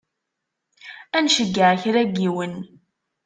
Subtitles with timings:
[1.17, 2.53] Ad nceyyeɛ kra n yiwen.